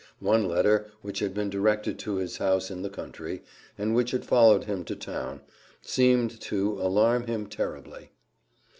One 0.17 0.47
letter, 0.47 0.87
which 1.03 1.19
had 1.19 1.31
been 1.35 1.51
directed 1.51 1.99
to 1.99 2.15
his 2.15 2.37
house 2.39 2.71
in 2.71 2.81
the 2.81 2.89
country, 2.89 3.43
and 3.77 3.93
which 3.93 4.09
had 4.09 4.25
followed 4.25 4.63
him 4.63 4.83
to 4.85 4.95
town, 4.95 5.41
seemed 5.79 6.41
to, 6.41 6.81
alarm 6.81 7.27
him 7.27 7.45
terribly. 7.45 8.09